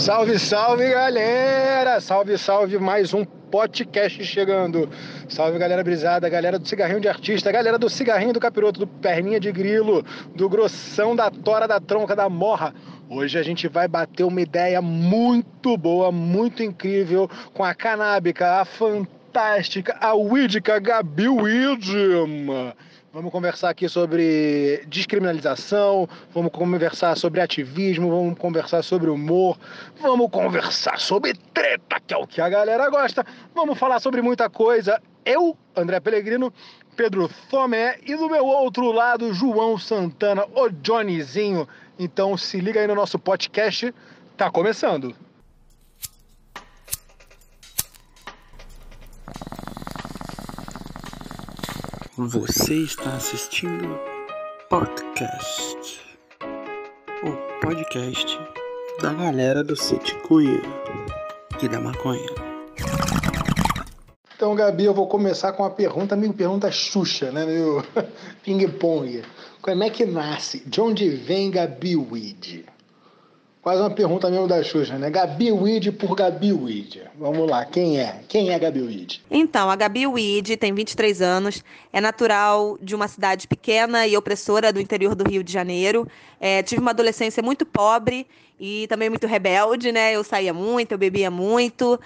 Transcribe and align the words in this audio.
Salve, 0.00 0.38
salve 0.38 0.88
galera! 0.88 2.00
Salve, 2.00 2.38
salve, 2.38 2.78
mais 2.78 3.12
um 3.12 3.22
podcast 3.22 4.24
chegando. 4.24 4.88
Salve 5.28 5.58
galera 5.58 5.84
brisada, 5.84 6.26
galera 6.26 6.58
do 6.58 6.66
cigarrinho 6.66 7.02
de 7.02 7.08
artista, 7.08 7.52
galera 7.52 7.78
do 7.78 7.90
cigarrinho 7.90 8.32
do 8.32 8.40
capiroto, 8.40 8.80
do 8.80 8.86
perninha 8.86 9.38
de 9.38 9.52
grilo, 9.52 10.02
do 10.34 10.48
grossão 10.48 11.14
da 11.14 11.30
tora 11.30 11.68
da 11.68 11.78
tronca 11.78 12.16
da 12.16 12.30
morra. 12.30 12.74
Hoje 13.10 13.38
a 13.38 13.42
gente 13.42 13.68
vai 13.68 13.86
bater 13.86 14.24
uma 14.24 14.40
ideia 14.40 14.80
muito 14.80 15.76
boa, 15.76 16.10
muito 16.10 16.62
incrível 16.62 17.28
com 17.52 17.62
a 17.62 17.74
canábica, 17.74 18.58
a 18.58 18.64
fantástica, 18.64 19.98
a 20.00 20.14
Widica 20.14 20.78
Gabi 20.78 21.28
Widm. 21.28 22.72
Vamos 23.12 23.32
conversar 23.32 23.70
aqui 23.70 23.88
sobre 23.88 24.84
descriminalização, 24.86 26.08
vamos 26.32 26.52
conversar 26.52 27.16
sobre 27.16 27.40
ativismo, 27.40 28.08
vamos 28.08 28.38
conversar 28.38 28.84
sobre 28.84 29.10
humor, 29.10 29.58
vamos 30.00 30.30
conversar 30.30 30.96
sobre 31.00 31.34
treta, 31.52 31.96
que 32.06 32.14
é 32.14 32.16
o 32.16 32.24
que 32.24 32.40
a 32.40 32.48
galera 32.48 32.88
gosta. 32.88 33.26
Vamos 33.52 33.76
falar 33.76 33.98
sobre 33.98 34.22
muita 34.22 34.48
coisa. 34.48 35.02
Eu, 35.24 35.56
André 35.74 35.98
Pellegrino, 35.98 36.52
Pedro 36.94 37.28
Thomé 37.50 37.98
e 38.06 38.14
do 38.14 38.30
meu 38.30 38.46
outro 38.46 38.92
lado, 38.92 39.34
João 39.34 39.76
Santana, 39.76 40.46
o 40.54 40.68
Johnnyzinho. 40.68 41.66
Então 41.98 42.36
se 42.36 42.60
liga 42.60 42.80
aí 42.80 42.86
no 42.86 42.94
nosso 42.94 43.18
podcast, 43.18 43.92
tá 44.36 44.48
começando. 44.52 45.16
Você 52.22 52.74
está 52.74 53.14
assistindo 53.16 53.98
podcast, 54.68 56.02
o 57.24 57.60
podcast 57.62 58.38
da 59.00 59.14
galera 59.14 59.64
do 59.64 59.74
Cunha 60.28 60.60
e 61.62 61.66
da 61.66 61.80
maconha. 61.80 62.28
Então, 64.36 64.54
Gabi, 64.54 64.84
eu 64.84 64.92
vou 64.92 65.08
começar 65.08 65.54
com 65.54 65.62
uma 65.62 65.70
pergunta, 65.70 66.14
meio 66.14 66.34
pergunta 66.34 66.70
Xuxa, 66.70 67.32
né? 67.32 67.46
Meio 67.46 67.82
ping-pong. 68.44 69.22
Como 69.62 69.82
é 69.82 69.88
que 69.88 70.04
nasce? 70.04 70.60
De 70.66 70.78
onde 70.78 71.08
vem 71.08 71.50
Gabi 71.50 71.96
Weed? 71.96 72.66
Quase 73.62 73.82
uma 73.82 73.90
pergunta 73.90 74.30
mesmo 74.30 74.48
da 74.48 74.62
Xuxa, 74.62 74.96
né? 74.96 75.10
Gabi 75.10 75.52
Weed 75.52 75.92
por 75.92 76.14
Gabi 76.14 76.50
Weed. 76.50 77.02
Vamos 77.18 77.46
lá, 77.46 77.66
quem 77.66 78.00
é? 78.00 78.20
Quem 78.26 78.48
é 78.50 78.58
Gabi 78.58 78.80
Weed? 78.80 79.20
Então, 79.30 79.68
a 79.68 79.76
Gabi 79.76 80.06
Weed 80.06 80.56
tem 80.56 80.72
23 80.72 81.20
anos, 81.20 81.62
é 81.92 82.00
natural 82.00 82.78
de 82.80 82.94
uma 82.94 83.06
cidade 83.06 83.46
pequena 83.46 84.06
e 84.06 84.16
opressora 84.16 84.72
do 84.72 84.80
interior 84.80 85.14
do 85.14 85.28
Rio 85.28 85.44
de 85.44 85.52
Janeiro. 85.52 86.08
É, 86.40 86.62
tive 86.62 86.80
uma 86.80 86.92
adolescência 86.92 87.42
muito 87.42 87.66
pobre 87.66 88.26
e 88.58 88.86
também 88.88 89.10
muito 89.10 89.26
rebelde, 89.26 89.92
né? 89.92 90.16
Eu 90.16 90.24
saía 90.24 90.54
muito, 90.54 90.92
eu 90.92 90.98
bebia 90.98 91.30
muito. 91.30 92.00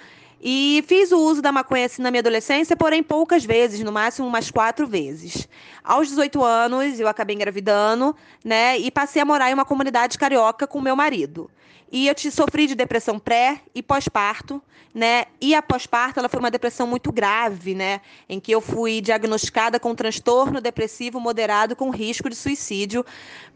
E 0.47 0.84
fiz 0.87 1.11
o 1.11 1.19
uso 1.19 1.41
da 1.41 1.50
maconha 1.50 1.87
assim 1.87 2.03
na 2.03 2.11
minha 2.11 2.20
adolescência, 2.20 2.77
porém 2.77 3.03
poucas 3.03 3.47
vezes, 3.47 3.81
no 3.81 3.91
máximo 3.91 4.28
umas 4.28 4.50
quatro 4.50 4.87
vezes. 4.87 5.48
Aos 5.83 6.09
18 6.09 6.45
anos, 6.45 7.00
eu 7.00 7.09
acabei 7.09 7.34
engravidando, 7.34 8.14
né? 8.45 8.78
E 8.78 8.91
passei 8.91 9.22
a 9.22 9.25
morar 9.25 9.50
em 9.50 9.55
uma 9.55 9.65
comunidade 9.65 10.19
carioca 10.19 10.67
com 10.67 10.83
meu 10.83 10.95
marido. 10.95 11.50
E 11.95 12.09
eu 12.09 12.14
te 12.17 12.28
sofri 12.28 12.67
de 12.67 12.75
depressão 12.75 13.20
pré 13.20 13.61
e 13.73 13.81
pós-parto, 13.81 14.61
né? 14.92 15.27
E 15.41 15.55
a 15.55 15.62
pós-parto, 15.62 16.19
ela 16.19 16.28
foi 16.28 16.41
uma 16.41 16.50
depressão 16.50 16.89
muito 16.89 17.12
grave, 17.12 17.73
né? 17.73 18.00
Em 18.28 18.41
que 18.41 18.50
eu 18.50 18.61
fui 18.61 19.00
diagnosticada 19.00 19.78
com 19.78 19.95
transtorno 19.95 20.61
depressivo 20.61 21.20
moderado 21.20 21.77
com 21.77 21.91
risco 21.91 22.28
de 22.28 22.34
suicídio. 22.34 23.06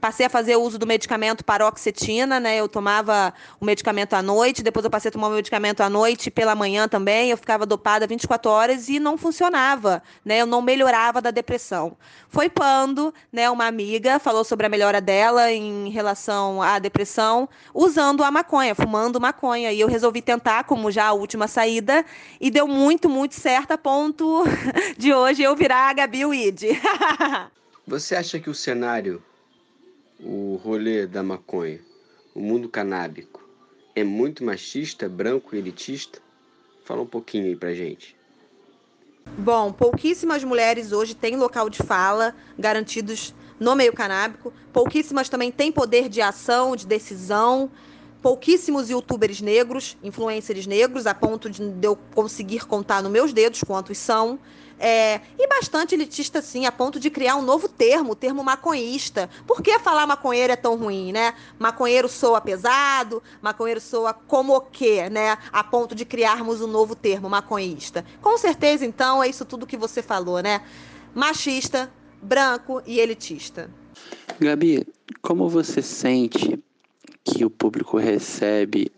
Passei 0.01 0.27
a 0.27 0.31
fazer 0.31 0.55
uso 0.55 0.79
do 0.79 0.87
medicamento 0.87 1.45
paroxetina, 1.45 2.39
né? 2.39 2.57
Eu 2.57 2.69
tomava 2.69 3.35
o 3.61 3.65
medicamento 3.65 4.15
à 4.15 4.23
noite, 4.23 4.63
depois 4.63 4.85
eu 4.85 4.91
passei 4.91 5.09
a 5.09 5.13
tomar 5.13 5.27
o 5.27 5.33
medicamento 5.33 5.81
à 5.81 5.91
noite 5.91 6.29
e 6.29 6.31
pela 6.31 6.55
manhã 6.55 6.87
também. 6.87 7.31
Eu 7.31 7.37
ficava 7.37 7.67
dopada 7.67 8.07
24 8.07 8.49
horas 8.49 8.89
e 8.89 9.01
não 9.01 9.19
funcionava, 9.19 10.01
né? 10.25 10.41
Eu 10.41 10.47
não 10.47 10.63
melhorava 10.63 11.21
da 11.21 11.33
depressão. 11.33 11.97
Foi 12.29 12.49
quando, 12.49 13.13
né, 13.33 13.49
uma 13.51 13.67
amiga 13.67 14.19
falou 14.19 14.45
sobre 14.45 14.67
a 14.67 14.69
melhora 14.69 15.01
dela 15.01 15.51
em 15.51 15.89
relação 15.89 16.61
à 16.61 16.79
depressão, 16.79 17.49
usando 17.73 18.23
a 18.23 18.28
maconha, 18.31 18.75
fumando 18.75 19.21
maconha. 19.21 19.73
E 19.73 19.81
eu 19.81 19.89
resolvi 19.89 20.23
tentar, 20.23 20.65
como 20.65 20.91
já 20.91 21.07
a 21.07 21.13
última 21.13 21.49
saída, 21.49 22.05
e 22.41 22.51
deu 22.51 22.67
muito, 22.67 23.09
muito 23.09 23.35
certo 23.35 23.73
a 23.73 23.79
ponto 23.79 24.45
de 24.97 25.13
hoje 25.13 25.43
eu 25.43 25.55
virar 25.57 25.91
a 25.91 25.93
Gabi 25.93 26.25
Weed. 26.25 26.63
Você 27.87 28.15
acha 28.15 28.39
que 28.39 28.51
o 28.51 28.55
cenário, 28.55 29.23
o 30.21 30.61
rolê 30.63 31.07
da 31.07 31.23
maconha, 31.23 31.81
o 32.35 32.41
mundo 32.41 32.69
canábico, 32.69 33.49
é 33.95 34.05
muito 34.05 34.45
machista, 34.45 35.09
branco 35.09 35.55
e 35.55 35.59
elitista? 35.59 36.21
Fala 36.85 37.03
um 37.03 37.07
pouquinho 37.07 37.47
aí 37.47 37.57
pra 37.57 37.75
gente. 37.75 38.17
Bom, 39.37 39.73
pouquíssimas 39.73 40.43
mulheres 40.45 40.93
hoje 40.93 41.15
têm 41.15 41.37
local 41.37 41.69
de 41.69 41.79
fala 41.79 42.35
garantidos 42.59 43.35
no 43.59 43.75
meio 43.75 43.93
canábico. 43.93 44.53
Pouquíssimas 44.73 45.29
também 45.29 45.51
têm 45.51 45.71
poder 45.71 46.09
de 46.09 46.21
ação, 46.21 46.77
de 46.77 46.87
decisão 46.87 47.71
pouquíssimos 48.23 48.91
youtubers 48.91 49.41
negros, 49.41 49.97
influencers 50.03 50.67
negros, 50.67 51.07
a 51.07 51.15
ponto 51.15 51.49
de 51.49 51.63
eu 51.83 51.97
conseguir 52.15 52.67
contar 52.67 53.03
nos 53.03 53.13
meus 53.13 53.33
dedos 53.33 53.63
quantos 53.63 53.99
são. 53.99 54.39
É, 54.81 55.21
e 55.37 55.49
bastante 55.49 55.95
elitista, 55.97 56.41
sim, 56.41 56.65
a 56.65 56.71
ponto 56.71 57.01
de 57.01 57.11
criar 57.11 57.35
um 57.35 57.43
novo 57.43 57.69
termo, 57.69 58.13
o 58.13 58.15
termo 58.15 58.45
maconhista. 58.45 59.29
Por 59.45 59.61
que 59.61 59.77
falar 59.81 60.07
maconheiro 60.07 60.53
é 60.53 60.57
tão 60.57 60.77
ruim, 60.77 61.11
né? 61.11 61.35
Maconheiro 61.59 62.09
soa 62.09 62.41
pesado, 62.41 63.21
maconheiro 63.43 63.81
soa 63.81 64.13
como 64.13 64.55
o 64.55 64.61
quê, 64.61 65.11
né? 65.11 65.37
A 65.53 65.65
ponto 65.65 65.97
de 65.97 66.05
criarmos 66.05 66.61
um 66.61 66.69
novo 66.69 66.95
termo, 66.95 67.29
maconhista. 67.29 68.05
Com 68.23 68.39
certeza, 68.39 68.87
então, 68.87 69.21
é 69.23 69.29
isso 69.29 69.45
tudo 69.45 69.67
que 69.67 69.77
você 69.77 70.01
falou, 70.01 70.41
né? 70.41 70.63
Machista, 71.13 71.93
branco 72.23 72.81
e 72.87 73.01
elitista. 73.01 73.69
Gabi, 74.39 74.87
como 75.21 75.49
você 75.49 75.83
sente 75.83 76.63
que 77.33 77.45
o 77.45 77.51
público 77.51 77.99
recebe 77.99 78.91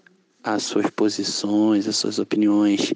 as 0.43 0.63
suas 0.63 0.89
posições, 0.91 1.87
as 1.87 1.97
suas 1.97 2.19
opiniões, 2.19 2.95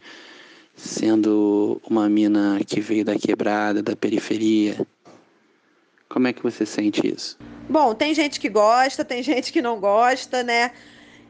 sendo 0.74 1.80
uma 1.88 2.08
mina 2.08 2.60
que 2.66 2.80
veio 2.80 3.04
da 3.04 3.16
quebrada, 3.16 3.82
da 3.82 3.94
periferia. 3.94 4.86
Como 6.08 6.28
é 6.28 6.32
que 6.32 6.42
você 6.42 6.64
sente 6.64 7.06
isso? 7.06 7.38
Bom, 7.68 7.94
tem 7.94 8.14
gente 8.14 8.38
que 8.38 8.48
gosta, 8.48 9.04
tem 9.04 9.22
gente 9.22 9.52
que 9.52 9.60
não 9.60 9.80
gosta, 9.80 10.42
né? 10.42 10.70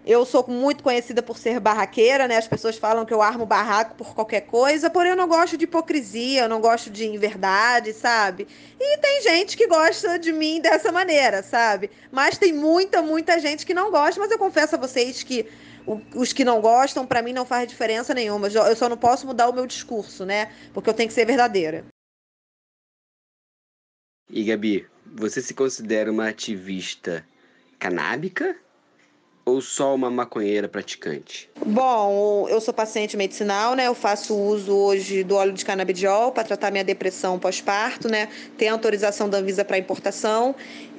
Eu 0.07 0.27
sou 0.27 0.47
muito 0.47 0.83
conhecida 0.83 1.23
por 1.23 1.39
ser 1.39 1.59
barraqueira, 1.59 2.29
né? 2.29 2.37
As 2.37 2.47
pessoas 2.47 2.77
falam 2.77 3.07
que 3.07 3.15
eu 3.15 3.23
armo 3.23 3.47
barraco 3.47 3.95
por 3.95 4.15
qualquer 4.15 4.43
coisa, 4.43 4.91
porém 4.91 5.11
eu 5.11 5.17
não 5.17 5.27
gosto 5.27 5.57
de 5.57 5.65
hipocrisia, 5.65 6.43
eu 6.43 6.49
não 6.49 6.61
gosto 6.61 6.91
de 6.91 7.07
inverdade, 7.07 7.95
sabe? 7.95 8.47
E 8.79 8.99
tem 8.99 9.23
gente 9.23 9.57
que 9.57 9.67
gosta 9.67 10.19
de 10.19 10.31
mim 10.31 10.61
dessa 10.61 10.93
maneira, 10.93 11.43
sabe? 11.43 11.91
Mas 12.13 12.37
tem 12.37 12.53
muita, 12.53 13.01
muita 13.01 13.41
gente 13.41 13.65
que 13.65 13.73
não 13.73 13.91
gosta, 13.91 14.21
mas 14.21 14.31
eu 14.31 14.39
confesso 14.39 14.75
a 14.75 14.79
vocês 14.79 15.23
que 15.23 15.49
os 16.15 16.35
que 16.35 16.45
não 16.45 16.61
gostam, 16.61 17.07
para 17.07 17.23
mim 17.23 17.33
não 17.33 17.47
faz 17.47 17.67
diferença 17.67 18.13
nenhuma. 18.13 18.49
Eu 18.49 18.77
só 18.77 18.91
não 18.91 18.97
posso 18.99 19.27
mudar 19.27 19.49
o 19.49 19.55
meu 19.55 19.67
discurso, 19.67 20.27
né? 20.27 20.53
Porque 20.75 20.89
eu 20.91 20.95
tenho 20.95 21.09
que 21.09 21.15
ser 21.15 21.25
verdadeira. 21.25 21.85
E 24.29 24.45
Gabi, 24.45 24.87
você 25.07 25.41
se 25.41 25.55
considera 25.55 26.11
uma 26.11 26.29
ativista 26.29 27.27
canábica 27.79 28.57
ou 29.45 29.61
só 29.61 29.95
uma 29.95 30.11
maconheira 30.11 30.69
praticante? 30.69 31.51
Bom, 31.65 32.47
eu 32.49 32.61
sou 32.61 32.73
paciente 32.73 33.17
medicinal, 33.17 33.75
né? 33.75 33.87
Eu 33.87 33.95
faço 33.95 34.35
uso 34.35 34.75
hoje 34.75 35.23
do 35.23 35.37
óleo 35.37 35.53
de 35.53 35.65
canabidiol 35.65 36.33
para 36.33 36.45
tratar 36.45 36.71
minha 36.71 36.85
depressão 36.85 37.39
pós-parto, 37.39 38.09
né? 38.09 38.29
Tem 38.57 38.69
autorização 38.69 39.29
da 39.29 39.39
Anvisa 39.39 39.65
para 39.65 39.79
importação 39.79 40.55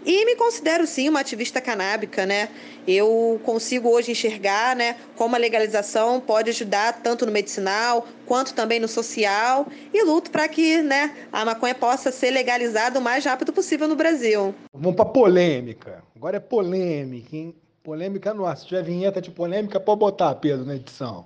e 0.06 0.24
me 0.24 0.36
considero 0.36 0.86
sim 0.86 1.10
uma 1.10 1.22
ativista 1.22 1.60
canábica, 1.60 2.28
né? 2.28 2.50
Eu 2.88 3.42
consigo 3.44 3.90
hoje 3.90 4.12
enxergar, 4.12 4.76
né, 4.76 4.96
como 5.16 5.36
a 5.36 5.40
legalização 5.40 6.22
pode 6.22 6.52
ajudar 6.52 7.02
tanto 7.02 7.26
no 7.26 7.32
medicinal 7.32 8.08
quanto 8.28 8.54
também 8.54 8.80
no 8.80 8.88
social 8.88 9.66
e 9.92 10.04
luto 10.04 10.30
para 10.30 10.48
que, 10.48 10.84
né, 10.84 11.12
a 11.32 11.44
maconha 11.44 11.74
possa 11.74 12.12
ser 12.12 12.30
legalizada 12.30 13.00
o 13.00 13.02
mais 13.02 13.26
rápido 13.26 13.52
possível 13.52 13.88
no 13.88 13.96
Brasil. 13.96 14.54
Vamos 14.72 14.96
para 14.96 15.06
polêmica. 15.06 16.04
Agora 16.16 16.38
é 16.38 16.40
polêmica, 16.40 17.36
hein? 17.36 17.56
Polêmica 17.86 18.34
no 18.34 18.48
ar. 18.48 18.58
Se 18.58 18.66
tiver 18.66 18.82
vinheta 18.82 19.22
de 19.22 19.30
polêmica, 19.30 19.80
pode 19.80 20.00
botar, 20.00 20.34
Pedro, 20.34 20.66
na 20.66 20.76
edição. 20.76 21.24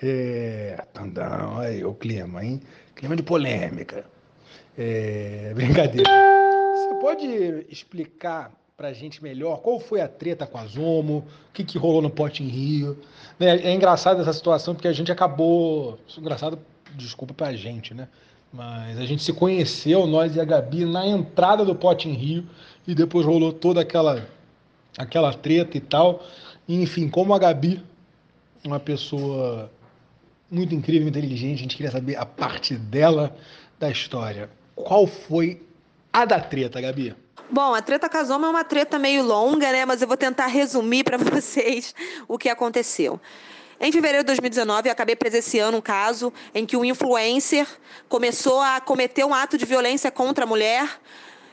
É. 0.00 0.80
Tandão, 0.92 1.58
aí 1.58 1.84
o 1.84 1.92
clima, 1.92 2.44
hein? 2.44 2.60
Clima 2.94 3.16
de 3.16 3.24
polêmica. 3.24 4.04
É. 4.78 5.50
Brincadeira. 5.52 6.08
Você 6.08 6.94
pode 7.00 7.26
explicar 7.68 8.52
pra 8.76 8.92
gente 8.92 9.20
melhor 9.20 9.60
qual 9.62 9.80
foi 9.80 10.00
a 10.00 10.06
treta 10.06 10.46
com 10.46 10.58
a 10.58 10.64
Zomo, 10.64 11.26
o 11.48 11.52
que, 11.52 11.64
que 11.64 11.76
rolou 11.76 12.00
no 12.00 12.08
Pote 12.08 12.44
em 12.44 12.46
Rio? 12.48 12.96
Né, 13.38 13.56
é 13.56 13.74
engraçado 13.74 14.22
essa 14.22 14.32
situação 14.32 14.74
porque 14.76 14.88
a 14.88 14.92
gente 14.92 15.10
acabou. 15.10 15.98
É 16.16 16.20
engraçado, 16.20 16.56
desculpa 16.94 17.34
pra 17.34 17.52
gente, 17.52 17.92
né? 17.92 18.06
Mas 18.52 18.96
a 18.96 19.04
gente 19.04 19.24
se 19.24 19.32
conheceu, 19.32 20.06
nós 20.06 20.36
e 20.36 20.40
a 20.40 20.44
Gabi, 20.44 20.84
na 20.84 21.04
entrada 21.04 21.64
do 21.64 21.74
Pote 21.74 22.08
em 22.08 22.12
Rio, 22.12 22.46
e 22.86 22.94
depois 22.94 23.26
rolou 23.26 23.52
toda 23.52 23.80
aquela 23.80 24.24
aquela 24.96 25.32
treta 25.32 25.76
e 25.76 25.80
tal. 25.80 26.24
enfim, 26.68 27.08
como 27.08 27.34
a 27.34 27.38
Gabi 27.38 27.82
uma 28.64 28.78
pessoa 28.78 29.70
muito 30.50 30.74
incrível, 30.74 31.08
inteligente. 31.08 31.58
A 31.58 31.62
gente 31.62 31.76
queria 31.76 31.92
saber 31.92 32.16
a 32.16 32.26
parte 32.26 32.74
dela 32.74 33.36
da 33.78 33.90
história. 33.90 34.50
Qual 34.74 35.06
foi 35.06 35.62
a 36.12 36.24
da 36.24 36.40
treta, 36.40 36.80
Gabi? 36.80 37.14
Bom, 37.50 37.74
a 37.74 37.82
treta 37.82 38.08
Casoma 38.08 38.46
é 38.46 38.50
uma 38.50 38.64
treta 38.64 38.98
meio 38.98 39.24
longa, 39.24 39.72
né? 39.72 39.84
Mas 39.84 40.02
eu 40.02 40.08
vou 40.08 40.16
tentar 40.16 40.46
resumir 40.46 41.04
para 41.04 41.16
vocês 41.18 41.94
o 42.28 42.36
que 42.36 42.48
aconteceu. 42.48 43.20
Em 43.80 43.90
fevereiro 43.90 44.22
de 44.22 44.26
2019, 44.26 44.88
eu 44.88 44.92
acabei 44.92 45.16
presenciando 45.16 45.78
um 45.78 45.80
caso 45.80 46.32
em 46.54 46.66
que 46.66 46.76
um 46.76 46.84
influencer 46.84 47.66
começou 48.08 48.60
a 48.60 48.78
cometer 48.78 49.24
um 49.24 49.32
ato 49.32 49.56
de 49.56 49.64
violência 49.64 50.10
contra 50.10 50.44
a 50.44 50.46
mulher 50.46 51.00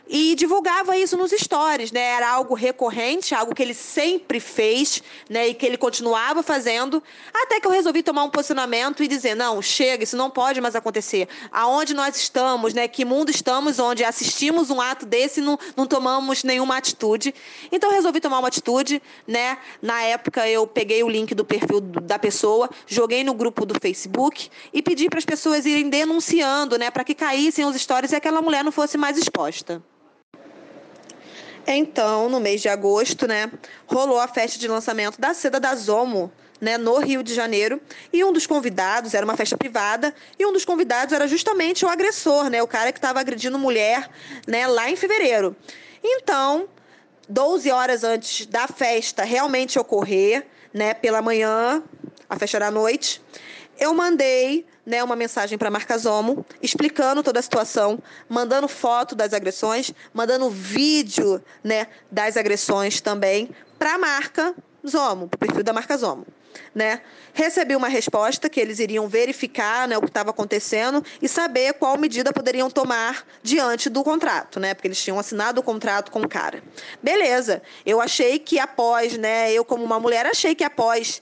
e 0.10 0.36
divulgava 0.36 0.98
isso 0.98 1.18
nos 1.18 1.32
stories, 1.32 1.92
né? 1.92 2.02
Era 2.02 2.30
algo 2.30 2.54
recorrente, 2.54 3.36
algo 3.36 3.54
que 3.54 3.62
ele 3.62 3.74
sempre 3.74 4.40
fez, 4.40 5.02
né? 5.30 5.50
E 5.50 5.54
que 5.54 5.66
ele 5.66 5.78
continuava 5.78 6.42
fazendo, 6.42 7.04
até 7.34 7.60
que 7.60 7.68
eu 7.68 7.72
resolvi 7.72 8.02
tomar 8.02 8.24
um 8.24 8.30
posicionamento 8.30 9.04
e 9.04 9.08
dizer: 9.08 9.36
não, 9.36 9.62
chega, 9.62 10.04
isso 10.04 10.16
não 10.16 10.30
pode 10.30 10.62
mais 10.62 10.76
acontecer. 10.76 11.28
Aonde 11.52 11.94
nós 11.94 12.16
estamos, 12.16 12.74
né? 12.74 12.88
Que 12.88 13.04
mundo 13.04 13.30
estamos 13.30 13.80
onde 13.80 14.04
assistimos 14.04 14.70
um 14.70 14.80
ato 14.80 15.06
desse 15.06 15.40
e 15.40 15.44
não, 15.44 15.60
não 15.76 15.86
tomamos 15.86 16.44
nenhuma 16.44 16.78
atitude. 16.78 17.34
Então 17.72 17.92
resolvi 17.92 18.20
tomar 18.20 18.40
uma 18.40 18.48
atitude, 18.48 19.02
né? 19.28 19.58
Na 19.82 20.02
época 20.04 20.48
eu 20.48 20.66
peguei 20.66 21.04
o 21.04 21.10
link 21.10 21.36
do 21.36 21.44
perfil 21.44 21.82
da 21.82 22.18
pessoa, 22.18 22.70
joguei 22.86 23.24
no 23.24 23.34
grupo 23.34 23.66
do 23.66 23.80
Facebook 23.80 24.50
e 24.74 24.82
pedi 24.82 25.10
para 25.10 25.20
as 25.20 25.26
pessoas 25.26 25.66
irem 25.66 25.90
denunciando, 25.90 26.78
né? 26.78 26.90
Para 26.90 27.04
que 27.04 27.14
caíssem 27.14 27.66
os 27.66 27.76
stories 27.76 28.12
e 28.12 28.16
aquela 28.16 28.42
mulher 28.42 28.64
não 28.64 28.72
fosse 28.72 28.98
mais 28.98 29.18
exposta. 29.18 29.82
Então, 31.70 32.30
no 32.30 32.40
mês 32.40 32.62
de 32.62 32.70
agosto, 32.70 33.28
né, 33.28 33.52
rolou 33.86 34.22
a 34.22 34.28
festa 34.28 34.58
de 34.58 34.70
lançamento 34.70 35.20
da 35.20 35.34
Seda 35.34 35.60
da 35.60 35.76
Zomo, 35.76 36.32
né, 36.62 36.78
no 36.78 36.98
Rio 36.98 37.22
de 37.22 37.34
Janeiro, 37.34 37.82
e 38.12 38.24
um 38.24 38.32
dos 38.32 38.48
convidados 38.48 39.14
era 39.14 39.26
uma 39.26 39.36
festa 39.36 39.58
privada, 39.58 40.16
e 40.40 40.46
um 40.46 40.54
dos 40.54 40.64
convidados 40.64 41.14
era 41.14 41.28
justamente 41.28 41.84
o 41.84 41.90
agressor, 41.90 42.50
né, 42.50 42.64
o 42.64 42.68
cara 42.68 42.94
que 42.94 43.00
estava 43.00 43.20
agredindo 43.20 43.60
mulher, 43.60 44.10
né, 44.48 44.66
lá 44.66 44.90
em 44.90 44.96
fevereiro. 44.96 45.54
Então, 46.02 46.70
12 47.28 47.70
horas 47.70 48.06
antes 48.06 48.46
da 48.46 48.66
festa 48.66 49.26
realmente 49.26 49.78
ocorrer, 49.78 50.48
né, 50.74 50.94
pela 50.94 51.22
manhã, 51.22 51.84
a 52.30 52.40
festa 52.40 52.58
era 52.58 52.68
à 52.68 52.72
noite, 52.72 53.22
eu 53.78 53.94
mandei 53.94 54.66
né, 54.88 55.04
uma 55.04 55.18
mensagem 55.18 55.58
para 55.58 55.68
a 55.68 55.72
marca 55.72 55.98
Zomo, 55.98 56.46
explicando 56.62 57.22
toda 57.22 57.40
a 57.40 57.44
situação, 57.44 58.00
mandando 58.30 58.70
foto 58.70 59.16
das 59.16 59.34
agressões, 59.34 59.94
mandando 60.14 60.50
vídeo 60.50 61.44
né, 61.62 61.88
das 62.10 62.38
agressões 62.38 63.02
também 63.02 63.50
para 63.78 63.96
a 63.96 63.98
marca 63.98 64.56
Zomo, 64.88 65.28
para 65.28 65.36
o 65.36 65.40
perfil 65.40 65.64
da 65.64 65.74
marca 65.74 65.98
Zomo. 65.98 66.26
Né? 66.74 67.02
Recebi 67.34 67.76
uma 67.76 67.90
resposta 67.90 68.50
que 68.50 68.62
eles 68.62 68.80
iriam 68.80 69.10
verificar 69.10 69.90
né, 69.90 69.98
o 69.98 70.02
que 70.02 70.08
estava 70.08 70.30
acontecendo 70.30 71.04
e 71.22 71.28
saber 71.28 71.74
qual 71.74 71.98
medida 71.98 72.32
poderiam 72.32 72.70
tomar 72.70 73.28
diante 73.44 73.90
do 73.90 74.04
contrato, 74.04 74.60
né? 74.60 74.74
Porque 74.74 74.88
eles 74.88 75.04
tinham 75.04 75.20
assinado 75.20 75.60
o 75.60 75.64
contrato 75.64 76.12
com 76.12 76.22
o 76.22 76.28
cara. 76.28 76.64
Beleza. 77.04 77.62
Eu 77.86 78.02
achei 78.02 78.40
que 78.40 78.58
após, 78.58 79.18
né? 79.18 79.52
Eu, 79.52 79.64
como 79.64 79.84
uma 79.84 80.00
mulher, 80.00 80.26
achei 80.26 80.56
que 80.56 80.64
após 80.64 81.22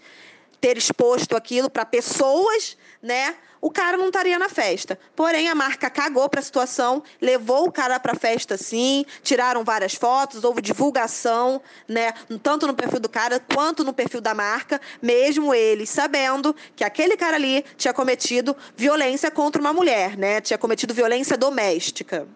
ter 0.62 0.78
exposto 0.78 1.36
aquilo 1.36 1.70
para 1.70 1.86
pessoas, 1.86 2.78
né? 3.06 3.36
o 3.66 3.72
cara 3.72 3.98
não 3.98 4.08
estaria 4.08 4.38
na 4.38 4.48
festa. 4.48 5.00
Porém, 5.16 5.50
a 5.50 5.56
marca 5.56 5.90
cagou 5.90 6.30
para 6.30 6.40
a 6.40 6.44
situação, 6.44 7.02
levou 7.20 7.66
o 7.66 7.72
cara 7.72 8.00
para 8.00 8.12
a 8.12 8.16
festa 8.16 8.58
sim, 8.58 9.04
tiraram 9.24 9.64
várias 9.64 9.96
fotos, 9.96 10.44
houve 10.44 10.62
divulgação, 10.62 11.60
né, 11.88 12.14
tanto 12.44 12.68
no 12.68 12.76
perfil 12.76 13.00
do 13.00 13.10
cara 13.10 13.40
quanto 13.40 13.84
no 13.84 13.92
perfil 13.92 14.22
da 14.22 14.36
marca, 14.36 14.80
mesmo 15.02 15.52
eles 15.52 15.90
sabendo 15.90 16.56
que 16.76 16.84
aquele 16.84 17.18
cara 17.18 17.38
ali 17.38 17.66
tinha 17.76 17.92
cometido 17.92 18.56
violência 18.78 19.32
contra 19.32 19.60
uma 19.60 19.74
mulher, 19.74 20.16
né, 20.16 20.42
tinha 20.42 20.60
cometido 20.60 20.94
violência 20.94 21.36
doméstica. 21.36 22.28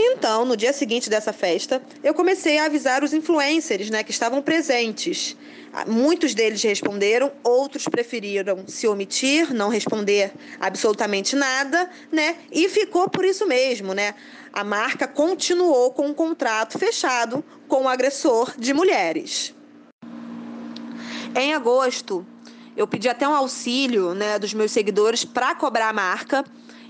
Então, 0.00 0.44
no 0.44 0.56
dia 0.56 0.72
seguinte 0.72 1.10
dessa 1.10 1.32
festa, 1.32 1.82
eu 2.04 2.14
comecei 2.14 2.56
a 2.56 2.66
avisar 2.66 3.02
os 3.02 3.12
influencers, 3.12 3.90
né, 3.90 4.04
que 4.04 4.12
estavam 4.12 4.40
presentes. 4.40 5.36
Ah, 5.72 5.84
muitos 5.86 6.34
deles 6.34 6.62
responderam, 6.62 7.32
outros 7.42 7.82
preferiram 7.88 8.62
se 8.68 8.86
omitir, 8.86 9.52
não 9.52 9.68
responder 9.68 10.32
absolutamente 10.60 11.34
nada, 11.34 11.90
né? 12.12 12.36
E 12.52 12.68
ficou 12.68 13.10
por 13.10 13.24
isso 13.24 13.44
mesmo, 13.44 13.92
né? 13.92 14.14
A 14.52 14.62
marca 14.62 15.08
continuou 15.08 15.90
com 15.90 16.06
um 16.06 16.14
contrato 16.14 16.78
fechado 16.78 17.44
com 17.66 17.82
o 17.82 17.88
agressor 17.88 18.54
de 18.56 18.72
mulheres. 18.72 19.52
Em 21.34 21.54
agosto, 21.54 22.24
eu 22.76 22.86
pedi 22.86 23.08
até 23.08 23.26
um 23.26 23.34
auxílio, 23.34 24.14
né, 24.14 24.38
dos 24.38 24.54
meus 24.54 24.70
seguidores 24.70 25.24
para 25.24 25.56
cobrar 25.56 25.88
a 25.88 25.92
marca. 25.92 26.44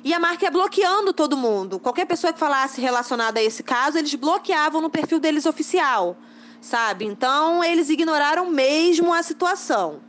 E 0.05 0.15
a 0.15 0.19
marca 0.19 0.45
ia 0.45 0.51
bloqueando 0.51 1.13
todo 1.13 1.37
mundo. 1.37 1.79
Qualquer 1.79 2.07
pessoa 2.07 2.33
que 2.33 2.39
falasse 2.39 2.81
relacionada 2.81 3.41
a 3.41 3.43
esse 3.43 3.63
caso, 3.63 3.99
eles 3.99 4.15
bloqueavam 4.15 4.81
no 4.81 4.91
perfil 4.91 5.19
deles 5.19 5.47
oficial 5.47 6.17
sabe? 6.61 7.05
Então 7.05 7.63
eles 7.63 7.89
ignoraram 7.89 8.51
mesmo 8.51 9.13
a 9.13 9.23
situação. 9.23 10.01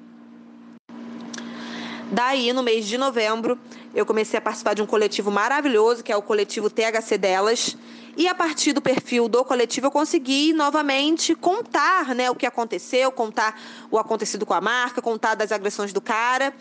Daí, 2.11 2.51
no 2.53 2.63
mês 2.63 2.87
de 2.87 2.97
novembro, 2.97 3.59
eu 3.93 4.03
comecei 4.03 4.39
a 4.39 4.41
participar 4.41 4.73
de 4.73 4.81
um 4.81 4.85
coletivo 4.85 5.29
maravilhoso, 5.29 6.03
que 6.03 6.11
é 6.11 6.17
o 6.17 6.21
coletivo 6.23 6.67
THC 6.67 7.19
Delas. 7.19 7.77
E 8.17 8.27
a 8.27 8.33
partir 8.33 8.73
do 8.73 8.81
perfil 8.81 9.29
do 9.29 9.45
coletivo, 9.45 9.87
eu 9.87 9.91
consegui 9.91 10.51
novamente 10.51 11.35
contar 11.35 12.15
né, 12.15 12.29
o 12.31 12.35
que 12.35 12.47
aconteceu, 12.47 13.11
contar 13.11 13.59
o 13.91 13.99
acontecido 13.99 14.43
com 14.43 14.55
a 14.55 14.59
marca, 14.59 15.03
contar 15.03 15.35
das 15.35 15.51
agressões 15.51 15.93
do 15.93 16.01
cara. 16.01 16.51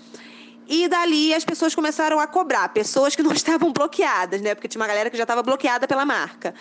E 0.68 0.86
dali 0.86 1.34
as 1.34 1.44
pessoas 1.44 1.74
começaram 1.74 2.20
a 2.20 2.26
cobrar, 2.26 2.68
pessoas 2.68 3.16
que 3.16 3.22
não 3.22 3.32
estavam 3.34 3.72
bloqueadas, 3.72 4.40
né? 4.40 4.54
Porque 4.54 4.68
tinha 4.68 4.80
uma 4.80 4.86
galera 4.86 5.08
que 5.10 5.16
já 5.16 5.24
estava 5.24 5.42
bloqueada 5.42 5.88
pela 5.88 6.04
marca 6.04 6.54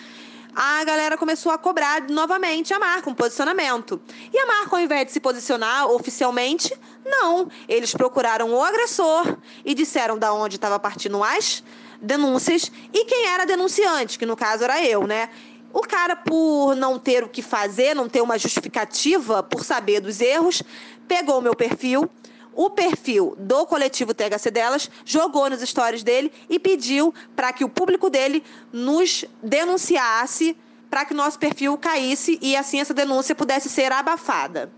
a 0.60 0.84
galera 0.84 1.16
começou 1.16 1.52
a 1.52 1.58
cobrar 1.58 2.10
novamente 2.10 2.74
a 2.74 2.80
marca, 2.80 3.08
um 3.08 3.14
posicionamento. 3.14 4.02
E 4.34 4.40
a 4.40 4.48
marca, 4.48 4.76
ao 4.76 4.82
invés 4.82 5.06
de 5.06 5.12
se 5.12 5.20
posicionar 5.20 5.86
oficialmente, 5.86 6.76
não. 7.06 7.48
Eles 7.70 7.94
procuraram 7.94 8.52
o 8.52 8.64
agressor 8.64 9.38
e 9.64 9.76
disseram 9.76 10.18
da 10.18 10.34
onde 10.34 10.56
estava 10.56 10.80
partindo 10.80 11.24
as 11.24 11.64
denúncias 12.02 12.72
e 12.92 13.06
quem 13.06 13.28
era 13.28 13.46
denunciante, 13.46 14.18
que 14.18 14.26
no 14.26 14.36
caso 14.36 14.64
era 14.64 14.84
eu, 14.84 15.06
né? 15.06 15.30
O 15.72 15.82
cara, 15.82 16.16
por 16.16 16.76
não 16.76 16.98
ter 16.98 17.24
o 17.24 17.30
que 17.30 17.44
fazer, 17.44 17.94
não 17.94 18.10
ter 18.10 18.22
uma 18.22 18.40
justificativa, 18.40 19.44
por 19.44 19.64
saber 19.64 20.00
dos 20.00 20.20
erros, 20.20 20.64
pegou 21.08 21.38
o 21.38 21.42
meu 21.42 21.56
perfil, 21.56 22.10
o 22.58 22.72
perfil 22.72 23.36
do 23.38 23.68
coletivo 23.68 24.16
THC 24.16 24.50
delas, 24.50 24.90
jogou 25.06 25.48
nos 25.48 25.62
stories 25.62 26.02
dele 26.02 26.32
e 26.50 26.58
pediu 26.58 27.14
para 27.36 27.54
que 27.54 27.64
o 27.64 27.70
público 27.70 28.10
dele 28.10 28.44
nos 28.74 29.24
denunciasse 29.44 30.58
para 30.90 31.06
que 31.06 31.14
o 31.14 31.18
nosso 31.18 31.38
perfil 31.38 31.78
caísse 31.78 32.40
e 32.42 32.56
assim 32.56 32.80
essa 32.80 32.96
denúncia 32.96 33.36
pudesse 33.36 33.70
ser 33.70 33.92
abafada. 33.92 34.72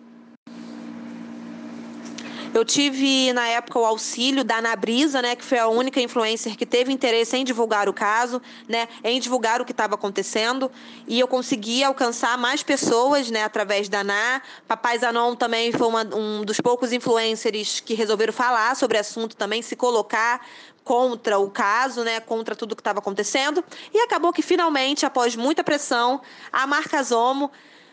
Eu 2.51 2.65
tive, 2.65 3.31
na 3.31 3.47
época, 3.47 3.77
o 3.77 3.85
auxílio 3.85 4.43
da 4.43 4.59
Nabrisa, 4.59 5.21
né, 5.21 5.35
que 5.35 5.45
foi 5.45 5.59
a 5.59 5.67
única 5.67 6.01
influencer 6.01 6.57
que 6.57 6.65
teve 6.65 6.91
interesse 6.91 7.37
em 7.37 7.43
divulgar 7.43 7.87
o 7.87 7.93
caso, 7.93 8.41
né, 8.67 8.87
em 9.03 9.19
divulgar 9.19 9.61
o 9.61 9.65
que 9.65 9.71
estava 9.71 9.93
acontecendo. 9.93 10.71
E 11.07 11.19
eu 11.19 11.27
consegui 11.27 11.83
alcançar 11.83 12.39
mais 12.39 12.63
pessoas 12.63 13.29
né, 13.29 13.43
através 13.43 13.87
da 13.87 14.03
Na. 14.03 14.41
Papai 14.67 14.97
Zanon 14.97 15.35
também 15.35 15.71
foi 15.71 15.87
uma, 15.87 16.03
um 16.03 16.43
dos 16.43 16.59
poucos 16.59 16.91
influencers 16.91 17.81
que 17.81 17.93
resolveram 17.93 18.33
falar 18.33 18.75
sobre 18.75 18.97
o 18.97 19.01
assunto 19.01 19.35
também, 19.35 19.61
se 19.61 19.75
colocar 19.75 20.43
contra 20.83 21.37
o 21.37 21.51
caso, 21.51 22.03
né, 22.03 22.19
contra 22.19 22.55
tudo 22.55 22.75
que 22.75 22.81
estava 22.81 22.97
acontecendo. 22.97 23.63
E 23.93 23.99
acabou 23.99 24.33
que 24.33 24.41
finalmente, 24.41 25.05
após 25.05 25.35
muita 25.35 25.63
pressão, 25.63 26.19
a 26.51 26.65
marca 26.65 27.01
Zomo 27.03 27.51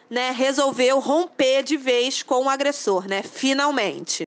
né, 0.08 0.30
resolveu 0.30 0.98
romper 0.98 1.62
de 1.62 1.76
vez 1.76 2.22
com 2.22 2.44
o 2.44 2.48
agressor, 2.48 3.06
né, 3.06 3.22
finalmente. 3.22 4.25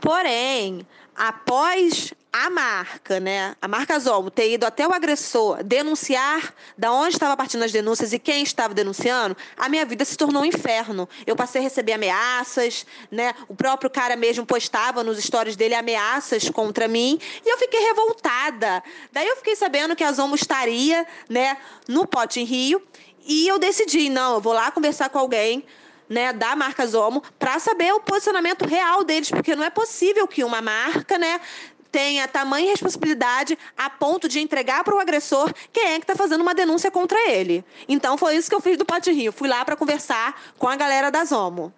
Porém, 0.00 0.86
após 1.14 2.14
a 2.32 2.48
marca, 2.48 3.18
né, 3.18 3.56
a 3.60 3.66
marca 3.66 3.98
Zomo 3.98 4.30
ter 4.30 4.52
ido 4.52 4.64
até 4.64 4.86
o 4.86 4.92
agressor 4.92 5.64
denunciar 5.64 6.54
da 6.78 6.92
onde 6.92 7.14
estava 7.14 7.36
partindo 7.36 7.64
as 7.64 7.72
denúncias 7.72 8.12
e 8.12 8.18
quem 8.18 8.42
estava 8.44 8.72
denunciando, 8.72 9.36
a 9.56 9.68
minha 9.68 9.84
vida 9.84 10.04
se 10.04 10.16
tornou 10.16 10.42
um 10.42 10.44
inferno. 10.44 11.08
Eu 11.26 11.34
passei 11.34 11.60
a 11.60 11.64
receber 11.64 11.92
ameaças, 11.92 12.86
né? 13.10 13.34
O 13.48 13.54
próprio 13.54 13.90
cara 13.90 14.14
mesmo 14.14 14.46
postava 14.46 15.02
nos 15.02 15.18
stories 15.18 15.56
dele 15.56 15.74
ameaças 15.74 16.48
contra 16.50 16.86
mim 16.86 17.18
e 17.44 17.48
eu 17.52 17.58
fiquei 17.58 17.80
revoltada. 17.80 18.82
Daí 19.12 19.26
eu 19.26 19.36
fiquei 19.36 19.56
sabendo 19.56 19.96
que 19.96 20.04
a 20.04 20.12
Zomo 20.12 20.36
estaria, 20.36 21.04
né, 21.28 21.56
no 21.88 22.06
Pote 22.06 22.40
em 22.40 22.44
Rio 22.44 22.80
e 23.26 23.48
eu 23.48 23.58
decidi, 23.58 24.08
não, 24.08 24.34
eu 24.34 24.40
vou 24.40 24.52
lá 24.52 24.70
conversar 24.70 25.08
com 25.08 25.18
alguém 25.18 25.64
né, 26.10 26.32
da 26.32 26.56
marca 26.56 26.84
Zomo 26.84 27.22
para 27.38 27.60
saber 27.60 27.92
o 27.94 28.00
posicionamento 28.00 28.66
real 28.66 29.04
deles, 29.04 29.30
porque 29.30 29.54
não 29.54 29.62
é 29.62 29.70
possível 29.70 30.26
que 30.26 30.42
uma 30.42 30.60
marca, 30.60 31.16
né, 31.16 31.40
tenha 31.92 32.26
tamanha 32.26 32.70
responsabilidade 32.70 33.56
a 33.76 33.88
ponto 33.88 34.28
de 34.28 34.40
entregar 34.40 34.82
para 34.82 34.94
o 34.94 34.98
agressor 34.98 35.52
quem 35.72 35.92
é 35.92 35.98
que 35.98 36.04
está 36.04 36.16
fazendo 36.16 36.40
uma 36.40 36.54
denúncia 36.54 36.90
contra 36.90 37.30
ele. 37.30 37.64
Então 37.88 38.18
foi 38.18 38.36
isso 38.36 38.48
que 38.48 38.54
eu 38.54 38.60
fiz 38.60 38.76
do 38.76 38.84
Pote 38.84 39.12
Rio. 39.12 39.32
Fui 39.32 39.48
lá 39.48 39.64
para 39.64 39.76
conversar 39.76 40.40
com 40.58 40.68
a 40.68 40.76
galera 40.76 41.10
da 41.10 41.24
Zomo. 41.24 41.72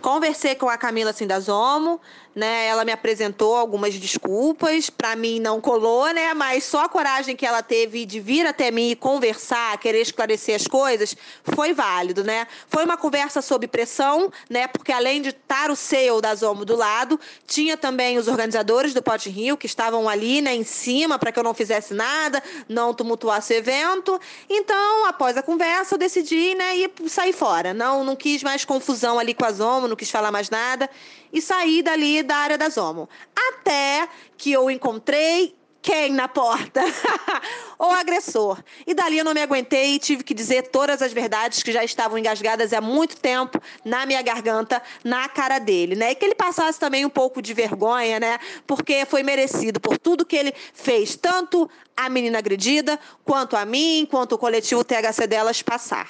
Conversei 0.00 0.54
com 0.54 0.68
a 0.68 0.76
Camila 0.76 1.12
Sindazomo, 1.12 2.00
né? 2.36 2.66
Ela 2.66 2.84
me 2.84 2.92
apresentou 2.92 3.56
algumas 3.56 3.94
desculpas, 3.94 4.90
para 4.90 5.16
mim 5.16 5.40
não 5.40 5.58
colou, 5.58 6.12
né? 6.12 6.34
Mas 6.34 6.64
só 6.64 6.84
a 6.84 6.88
coragem 6.88 7.34
que 7.34 7.46
ela 7.46 7.62
teve 7.62 8.04
de 8.04 8.20
vir 8.20 8.46
até 8.46 8.70
mim 8.70 8.90
e 8.90 8.94
conversar, 8.94 9.78
querer 9.78 10.02
esclarecer 10.02 10.54
as 10.54 10.66
coisas, 10.66 11.16
foi 11.42 11.72
válido, 11.72 12.22
né? 12.22 12.46
Foi 12.68 12.84
uma 12.84 12.98
conversa 12.98 13.40
sob 13.40 13.66
pressão, 13.66 14.30
né? 14.50 14.68
Porque 14.68 14.92
além 14.92 15.22
de 15.22 15.30
estar 15.30 15.70
o 15.70 15.76
CEO 15.76 16.20
da 16.20 16.34
Zomo 16.34 16.66
do 16.66 16.76
lado, 16.76 17.18
tinha 17.46 17.74
também 17.74 18.18
os 18.18 18.28
organizadores 18.28 18.92
do 18.92 19.02
Pote 19.02 19.30
Rio 19.30 19.56
que 19.56 19.66
estavam 19.66 20.06
ali, 20.06 20.42
né, 20.42 20.54
em 20.54 20.64
cima 20.64 21.18
para 21.18 21.32
que 21.32 21.38
eu 21.38 21.44
não 21.44 21.54
fizesse 21.54 21.94
nada, 21.94 22.42
não 22.68 22.92
tumultuasse 22.92 23.54
o 23.54 23.56
evento. 23.56 24.20
Então, 24.50 25.06
após 25.06 25.38
a 25.38 25.42
conversa, 25.42 25.94
eu 25.94 25.98
decidi, 25.98 26.54
né, 26.54 26.76
ir 26.76 26.92
sair 27.08 27.32
fora. 27.32 27.72
Não, 27.72 28.04
não 28.04 28.14
quis 28.14 28.42
mais 28.42 28.62
confusão 28.62 29.18
ali 29.18 29.32
com 29.32 29.46
a 29.46 29.52
Zomo, 29.52 29.88
não 29.88 29.96
quis 29.96 30.10
falar 30.10 30.30
mais 30.30 30.50
nada 30.50 30.90
e 31.36 31.42
saí 31.42 31.82
dali 31.82 32.22
da 32.22 32.34
área 32.34 32.56
da 32.56 32.70
Zomo. 32.70 33.06
Até 33.50 34.08
que 34.38 34.50
eu 34.50 34.70
encontrei 34.70 35.54
quem 35.82 36.10
na 36.10 36.26
porta? 36.26 36.80
o 37.78 37.84
agressor. 37.84 38.64
E 38.86 38.94
dali 38.94 39.18
eu 39.18 39.24
não 39.24 39.34
me 39.34 39.42
aguentei 39.42 39.96
e 39.96 39.98
tive 39.98 40.24
que 40.24 40.32
dizer 40.32 40.68
todas 40.68 41.02
as 41.02 41.12
verdades 41.12 41.62
que 41.62 41.70
já 41.72 41.84
estavam 41.84 42.16
engasgadas 42.16 42.72
há 42.72 42.80
muito 42.80 43.18
tempo 43.18 43.60
na 43.84 44.06
minha 44.06 44.22
garganta, 44.22 44.82
na 45.04 45.28
cara 45.28 45.58
dele, 45.58 45.94
né? 45.94 46.12
E 46.12 46.14
que 46.14 46.24
ele 46.24 46.34
passasse 46.34 46.80
também 46.80 47.04
um 47.04 47.10
pouco 47.10 47.42
de 47.42 47.52
vergonha, 47.52 48.18
né? 48.18 48.38
Porque 48.66 49.04
foi 49.04 49.22
merecido 49.22 49.78
por 49.78 49.98
tudo 49.98 50.24
que 50.24 50.36
ele 50.36 50.54
fez, 50.72 51.16
tanto 51.16 51.68
a 51.94 52.08
menina 52.08 52.38
agredida, 52.38 52.98
quanto 53.26 53.58
a 53.58 53.66
mim, 53.66 54.08
quanto 54.10 54.36
o 54.36 54.38
coletivo 54.38 54.82
THC 54.82 55.26
delas 55.26 55.60
passar. 55.60 56.08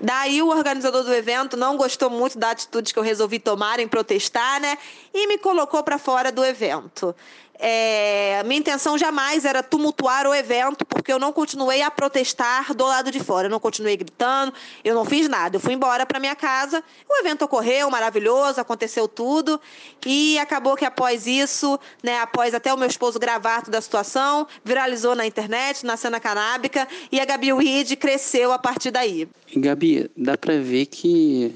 Daí 0.00 0.42
o 0.42 0.48
organizador 0.48 1.02
do 1.04 1.14
evento 1.14 1.56
não 1.56 1.76
gostou 1.76 2.10
muito 2.10 2.38
da 2.38 2.50
atitude 2.50 2.92
que 2.92 2.98
eu 2.98 3.02
resolvi 3.02 3.38
tomar 3.38 3.80
em 3.80 3.88
protestar, 3.88 4.60
né? 4.60 4.76
E 5.14 5.26
me 5.26 5.38
colocou 5.38 5.82
para 5.82 5.98
fora 5.98 6.32
do 6.32 6.44
evento. 6.44 7.14
É, 7.58 8.42
minha 8.44 8.58
intenção 8.58 8.98
jamais 8.98 9.44
era 9.44 9.62
tumultuar 9.62 10.26
o 10.26 10.34
evento, 10.34 10.84
porque 10.84 11.12
eu 11.12 11.18
não 11.18 11.32
continuei 11.32 11.80
a 11.82 11.90
protestar 11.90 12.74
do 12.74 12.84
lado 12.84 13.10
de 13.10 13.20
fora. 13.20 13.46
Eu 13.46 13.50
não 13.50 13.60
continuei 13.60 13.96
gritando, 13.96 14.52
eu 14.82 14.94
não 14.94 15.04
fiz 15.04 15.28
nada. 15.28 15.56
Eu 15.56 15.60
fui 15.60 15.72
embora 15.72 16.04
para 16.04 16.18
minha 16.18 16.34
casa. 16.34 16.82
O 17.08 17.20
evento 17.20 17.44
ocorreu, 17.44 17.88
maravilhoso, 17.90 18.60
aconteceu 18.60 19.06
tudo. 19.06 19.60
E 20.04 20.38
acabou 20.38 20.76
que 20.76 20.84
após 20.84 21.26
isso, 21.26 21.78
né, 22.02 22.18
após 22.18 22.52
até 22.54 22.72
o 22.74 22.76
meu 22.76 22.88
esposo 22.88 23.18
gravar 23.18 23.62
toda 23.62 23.78
a 23.78 23.82
situação, 23.82 24.46
viralizou 24.64 25.14
na 25.14 25.26
internet, 25.26 25.86
na 25.86 25.96
cena 25.96 26.18
canábica, 26.18 26.88
e 27.12 27.20
a 27.20 27.24
Gabi 27.24 27.52
Weed 27.52 27.96
cresceu 27.96 28.52
a 28.52 28.58
partir 28.58 28.90
daí. 28.90 29.28
Gabi, 29.54 30.10
dá 30.16 30.36
para 30.36 30.58
ver 30.58 30.86
que 30.86 31.54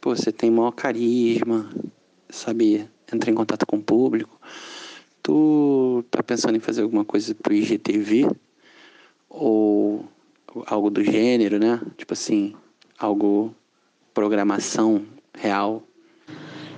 pô, 0.00 0.14
você 0.14 0.30
tem 0.30 0.50
maior 0.50 0.72
carisma, 0.72 1.68
sabe, 2.28 2.88
entra 3.12 3.30
em 3.30 3.34
contato 3.34 3.66
com 3.66 3.76
o 3.76 3.82
público. 3.82 4.38
Tu 5.26 6.04
tá 6.08 6.22
pensando 6.22 6.54
em 6.54 6.60
fazer 6.60 6.82
alguma 6.82 7.04
coisa 7.04 7.34
pro 7.34 7.52
IGTV? 7.52 8.30
Ou 9.28 10.04
algo 10.66 10.88
do 10.88 11.02
gênero, 11.02 11.58
né? 11.58 11.80
Tipo 11.96 12.12
assim, 12.12 12.54
algo 12.96 13.52
programação 14.14 15.04
real? 15.36 15.82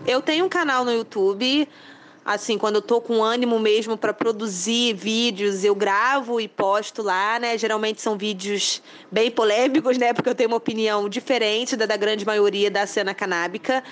Eu 0.06 0.22
tenho 0.22 0.46
um 0.46 0.48
canal 0.48 0.82
no 0.82 0.90
YouTube. 0.90 1.68
Assim, 2.24 2.56
quando 2.56 2.76
eu 2.76 2.82
tô 2.82 3.02
com 3.02 3.22
ânimo 3.22 3.58
mesmo 3.58 3.98
para 3.98 4.14
produzir 4.14 4.94
vídeos, 4.94 5.62
eu 5.62 5.74
gravo 5.74 6.40
e 6.40 6.48
posto 6.48 7.02
lá, 7.02 7.38
né? 7.38 7.58
Geralmente 7.58 8.00
são 8.00 8.16
vídeos 8.16 8.82
bem 9.12 9.30
polêmicos, 9.30 9.98
né? 9.98 10.14
Porque 10.14 10.30
eu 10.30 10.34
tenho 10.34 10.48
uma 10.48 10.56
opinião 10.56 11.06
diferente 11.06 11.76
da 11.76 11.84
da 11.84 11.98
grande 11.98 12.24
maioria 12.24 12.70
da 12.70 12.86
cena 12.86 13.12
canábica. 13.12 13.84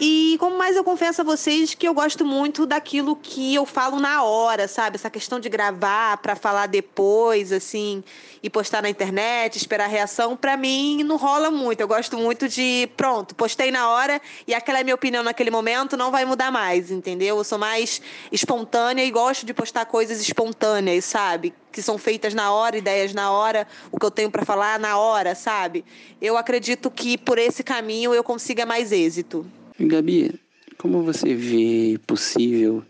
E 0.00 0.36
como 0.40 0.58
mais 0.58 0.74
eu 0.74 0.82
confesso 0.82 1.20
a 1.20 1.24
vocês 1.24 1.72
que 1.72 1.86
eu 1.86 1.94
gosto 1.94 2.24
muito 2.24 2.66
daquilo 2.66 3.14
que 3.14 3.54
eu 3.54 3.64
falo 3.64 4.00
na 4.00 4.24
hora, 4.24 4.66
sabe? 4.66 4.96
Essa 4.96 5.08
questão 5.08 5.38
de 5.38 5.48
gravar 5.48 6.16
para 6.16 6.34
falar 6.34 6.66
depois, 6.66 7.52
assim, 7.52 8.02
e 8.42 8.50
postar 8.50 8.82
na 8.82 8.90
internet, 8.90 9.56
esperar 9.56 9.84
a 9.84 9.88
reação, 9.88 10.36
para 10.36 10.56
mim 10.56 11.04
não 11.04 11.16
rola 11.16 11.48
muito. 11.48 11.80
Eu 11.80 11.86
gosto 11.86 12.18
muito 12.18 12.48
de, 12.48 12.88
pronto, 12.96 13.36
postei 13.36 13.70
na 13.70 13.88
hora 13.88 14.20
e 14.48 14.52
aquela 14.52 14.80
é 14.80 14.82
minha 14.82 14.96
opinião 14.96 15.22
naquele 15.22 15.50
momento, 15.50 15.96
não 15.96 16.10
vai 16.10 16.24
mudar 16.24 16.50
mais, 16.50 16.90
entendeu? 16.90 17.38
Eu 17.38 17.44
sou 17.44 17.58
mais 17.58 18.02
espontânea 18.32 19.04
e 19.04 19.10
gosto 19.12 19.46
de 19.46 19.54
postar 19.54 19.86
coisas 19.86 20.20
espontâneas, 20.20 21.04
sabe? 21.04 21.54
Que 21.70 21.80
são 21.80 21.98
feitas 21.98 22.34
na 22.34 22.52
hora, 22.52 22.76
ideias 22.76 23.14
na 23.14 23.30
hora, 23.30 23.64
o 23.92 23.98
que 23.98 24.04
eu 24.04 24.10
tenho 24.10 24.30
para 24.30 24.44
falar 24.44 24.76
na 24.76 24.98
hora, 24.98 25.36
sabe? 25.36 25.84
Eu 26.20 26.36
acredito 26.36 26.90
que 26.90 27.16
por 27.16 27.38
esse 27.38 27.62
caminho 27.62 28.12
eu 28.12 28.24
consiga 28.24 28.66
mais 28.66 28.90
êxito. 28.90 29.46
Gabi, 29.78 30.34
como 30.78 31.02
você 31.02 31.34
vê 31.34 31.98
possível 32.06 32.82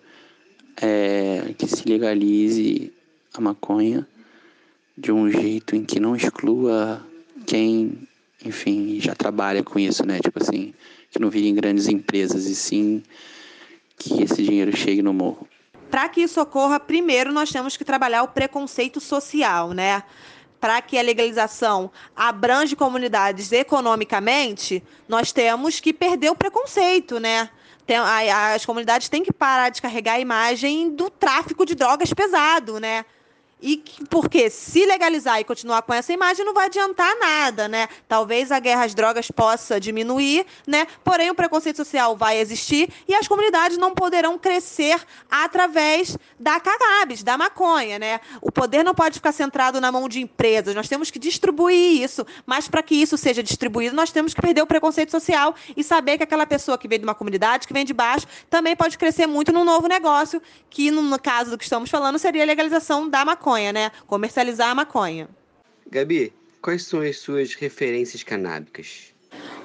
é, 0.80 1.54
que 1.56 1.66
se 1.66 1.88
legalize 1.88 2.92
a 3.32 3.40
maconha 3.40 4.06
de 4.96 5.10
um 5.10 5.30
jeito 5.30 5.74
em 5.74 5.84
que 5.84 5.98
não 5.98 6.14
exclua 6.14 7.04
quem, 7.46 8.06
enfim, 8.44 9.00
já 9.00 9.14
trabalha 9.14 9.62
com 9.62 9.78
isso, 9.78 10.06
né? 10.06 10.20
Tipo 10.20 10.42
assim, 10.42 10.74
que 11.10 11.18
não 11.18 11.30
virem 11.30 11.54
grandes 11.54 11.88
empresas 11.88 12.46
e 12.46 12.54
sim 12.54 13.02
que 13.96 14.22
esse 14.22 14.42
dinheiro 14.42 14.76
chegue 14.76 15.02
no 15.02 15.12
morro. 15.12 15.48
Para 15.90 16.08
que 16.08 16.22
isso 16.22 16.40
ocorra, 16.40 16.80
primeiro 16.80 17.32
nós 17.32 17.50
temos 17.50 17.76
que 17.76 17.84
trabalhar 17.84 18.22
o 18.22 18.28
preconceito 18.28 19.00
social, 19.00 19.72
né? 19.72 20.02
Para 20.64 20.80
que 20.80 20.98
a 20.98 21.02
legalização 21.02 21.90
abrange 22.16 22.74
comunidades 22.74 23.52
economicamente, 23.52 24.82
nós 25.06 25.30
temos 25.30 25.78
que 25.78 25.92
perder 25.92 26.30
o 26.30 26.34
preconceito, 26.34 27.20
né? 27.20 27.50
as 28.54 28.64
comunidades 28.64 29.10
têm 29.10 29.22
que 29.22 29.30
parar 29.30 29.68
de 29.68 29.82
carregar 29.82 30.14
a 30.14 30.20
imagem 30.20 30.88
do 30.88 31.10
tráfico 31.10 31.66
de 31.66 31.74
drogas 31.74 32.14
pesado, 32.14 32.80
né? 32.80 33.04
E 33.66 33.82
porque 34.10 34.50
se 34.50 34.84
legalizar 34.84 35.40
e 35.40 35.44
continuar 35.44 35.80
com 35.80 35.94
essa 35.94 36.12
imagem 36.12 36.44
não 36.44 36.52
vai 36.52 36.66
adiantar 36.66 37.18
nada, 37.18 37.66
né? 37.66 37.88
Talvez 38.06 38.52
a 38.52 38.58
guerra 38.58 38.84
às 38.84 38.94
drogas 38.94 39.30
possa 39.30 39.80
diminuir, 39.80 40.44
né? 40.66 40.86
Porém 41.02 41.30
o 41.30 41.34
preconceito 41.34 41.76
social 41.76 42.14
vai 42.14 42.38
existir 42.38 42.90
e 43.08 43.14
as 43.14 43.26
comunidades 43.26 43.78
não 43.78 43.94
poderão 43.94 44.38
crescer 44.38 45.00
através 45.30 46.18
da 46.38 46.60
cannabis, 46.60 47.22
da 47.22 47.38
maconha, 47.38 47.98
né? 47.98 48.20
O 48.42 48.52
poder 48.52 48.84
não 48.84 48.94
pode 48.94 49.14
ficar 49.14 49.32
centrado 49.32 49.80
na 49.80 49.90
mão 49.90 50.10
de 50.10 50.20
empresas. 50.20 50.74
Nós 50.74 50.86
temos 50.86 51.10
que 51.10 51.18
distribuir 51.18 52.02
isso, 52.02 52.26
mas 52.44 52.68
para 52.68 52.82
que 52.82 52.94
isso 52.94 53.16
seja 53.16 53.42
distribuído, 53.42 53.96
nós 53.96 54.12
temos 54.12 54.34
que 54.34 54.42
perder 54.42 54.60
o 54.60 54.66
preconceito 54.66 55.10
social 55.10 55.54
e 55.74 55.82
saber 55.82 56.18
que 56.18 56.24
aquela 56.24 56.44
pessoa 56.44 56.76
que 56.76 56.86
vem 56.86 56.98
de 56.98 57.04
uma 57.06 57.14
comunidade, 57.14 57.66
que 57.66 57.72
vem 57.72 57.86
de 57.86 57.94
baixo, 57.94 58.26
também 58.50 58.76
pode 58.76 58.98
crescer 58.98 59.26
muito 59.26 59.54
num 59.54 59.64
novo 59.64 59.88
negócio, 59.88 60.42
que 60.68 60.90
no 60.90 61.18
caso 61.18 61.52
do 61.52 61.56
que 61.56 61.64
estamos 61.64 61.88
falando 61.88 62.18
seria 62.18 62.42
a 62.42 62.46
legalização 62.46 63.08
da 63.08 63.24
maconha 63.24 63.53
maconha, 63.54 63.72
né? 63.72 63.92
Comercializar 64.06 64.70
a 64.70 64.74
maconha. 64.74 65.28
Gabi, 65.90 66.32
quais 66.60 66.84
são 66.84 67.00
as 67.00 67.18
suas 67.18 67.54
referências 67.54 68.22
canábicas? 68.22 69.14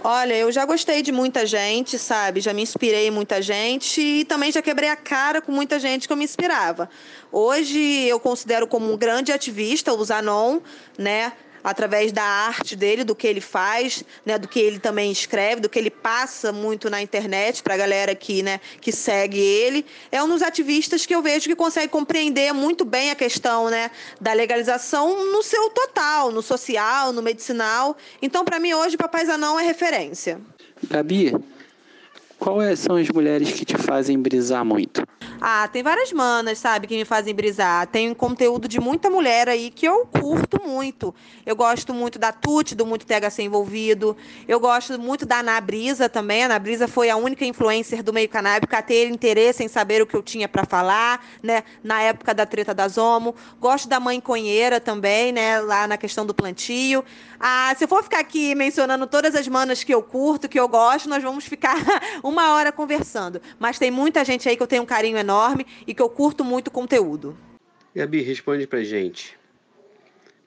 Olha, 0.03 0.33
eu 0.33 0.51
já 0.51 0.65
gostei 0.65 1.01
de 1.01 1.11
muita 1.11 1.45
gente, 1.45 1.99
sabe? 1.99 2.39
Já 2.39 2.53
me 2.53 2.61
inspirei 2.61 3.07
em 3.07 3.11
muita 3.11 3.41
gente 3.41 4.01
e 4.01 4.25
também 4.25 4.51
já 4.51 4.61
quebrei 4.61 4.89
a 4.89 4.95
cara 4.95 5.41
com 5.41 5.51
muita 5.51 5.77
gente 5.77 6.07
que 6.07 6.13
eu 6.13 6.17
me 6.17 6.23
inspirava. 6.23 6.89
Hoje 7.31 8.07
eu 8.07 8.19
considero 8.19 8.65
como 8.67 8.91
um 8.91 8.97
grande 8.97 9.31
ativista 9.31 9.93
o 9.93 10.03
Zanon, 10.03 10.59
né? 10.97 11.33
Através 11.63 12.11
da 12.11 12.23
arte 12.23 12.75
dele, 12.75 13.03
do 13.03 13.15
que 13.15 13.27
ele 13.27 13.41
faz, 13.41 14.03
né, 14.25 14.37
do 14.37 14.47
que 14.47 14.59
ele 14.59 14.79
também 14.79 15.11
escreve, 15.11 15.61
do 15.61 15.69
que 15.69 15.79
ele 15.79 15.89
passa 15.89 16.51
muito 16.51 16.89
na 16.89 17.01
internet 17.01 17.61
para 17.63 17.73
a 17.73 17.77
galera 17.77 18.15
que, 18.15 18.41
né, 18.41 18.59
que 18.81 18.91
segue 18.91 19.39
ele. 19.39 19.85
É 20.11 20.21
um 20.23 20.27
dos 20.27 20.41
ativistas 20.41 21.05
que 21.05 21.13
eu 21.13 21.21
vejo 21.21 21.47
que 21.47 21.55
consegue 21.55 21.89
compreender 21.89 22.53
muito 22.53 22.85
bem 22.85 23.11
a 23.11 23.15
questão 23.15 23.69
né, 23.69 23.91
da 24.19 24.33
legalização 24.33 25.31
no 25.31 25.43
seu 25.43 25.69
total, 25.69 26.31
no 26.31 26.41
social, 26.41 27.11
no 27.11 27.21
medicinal. 27.21 27.95
Então, 28.21 28.43
para 28.45 28.59
mim, 28.59 28.73
hoje, 28.73 28.97
Papai 28.97 29.25
Zanão 29.25 29.59
é 29.59 29.63
referência. 29.63 30.39
Gabi, 30.89 31.33
Quais 32.39 32.79
são 32.79 32.95
as 32.95 33.09
mulheres 33.09 33.51
que 33.51 33.65
te 33.65 33.77
fazem 33.77 34.17
brisar 34.17 34.63
muito? 34.63 35.03
Ah, 35.41 35.67
tem 35.67 35.83
várias 35.83 36.11
manas, 36.13 36.57
sabe, 36.57 36.87
que 36.87 36.95
me 36.95 37.03
fazem 37.03 37.35
brisar. 37.35 37.85
Tem 37.87 38.13
conteúdo 38.13 38.67
de 38.67 38.79
muita 38.79 39.09
mulher 39.09 39.49
aí 39.49 39.69
que 39.69 39.85
eu 39.85 40.05
curto 40.05 40.61
muito. 40.65 41.13
Eu 41.45 41.55
gosto 41.55 41.93
muito 41.93 42.17
da 42.17 42.31
Tuti, 42.31 42.75
do 42.75 42.85
Muito 42.85 43.05
THC 43.05 43.43
envolvido. 43.43 44.15
Eu 44.47 44.59
gosto 44.59 44.97
muito 44.97 45.25
da 45.25 45.39
Ana 45.39 45.59
Brisa 45.59 46.07
também. 46.07 46.43
A 46.43 46.45
Ana 46.45 46.59
Brisa 46.59 46.87
foi 46.87 47.09
a 47.09 47.17
única 47.17 47.45
influencer 47.45 48.01
do 48.01 48.13
meio 48.13 48.27
canábico 48.29 48.73
a 48.75 48.81
ter 48.81 49.09
interesse 49.09 49.63
em 49.63 49.67
saber 49.67 50.01
o 50.01 50.07
que 50.07 50.15
eu 50.15 50.23
tinha 50.23 50.47
para 50.47 50.65
falar, 50.65 51.25
né, 51.43 51.63
na 51.83 52.01
época 52.01 52.33
da 52.33 52.45
treta 52.45 52.73
da 52.73 52.87
Zomo. 52.87 53.35
Gosto 53.59 53.87
da 53.87 53.99
Mãe 53.99 54.19
Conheira 54.19 54.79
também, 54.79 55.31
né, 55.31 55.59
lá 55.59 55.87
na 55.87 55.97
questão 55.97 56.25
do 56.25 56.33
plantio. 56.33 57.03
Ah, 57.39 57.73
se 57.77 57.85
eu 57.85 57.87
for 57.87 58.03
ficar 58.03 58.19
aqui 58.19 58.53
mencionando 58.53 59.07
todas 59.07 59.33
as 59.33 59.47
manas 59.47 59.81
que 59.81 59.93
eu 59.93 60.03
curto, 60.03 60.49
que 60.49 60.59
eu 60.59 60.67
gosto, 60.67 61.07
nós 61.07 61.23
vamos 61.23 61.45
ficar 61.45 61.77
uma 62.21 62.53
hora 62.55 62.69
conversando. 62.69 63.41
Mas 63.57 63.79
tem 63.79 63.89
muita 63.89 64.25
gente 64.25 64.49
aí 64.49 64.57
que 64.57 64.63
eu 64.63 64.67
tenho 64.67 64.83
um 64.83 64.85
carinho 64.85 65.17
enorme 65.17 65.65
e 65.87 65.93
que 65.93 66.01
eu 66.01 66.09
curto 66.09 66.43
muito 66.43 66.67
o 66.67 66.71
conteúdo. 66.71 67.37
Gabi, 67.95 68.21
responde 68.21 68.67
pra 68.67 68.83
gente. 68.83 69.39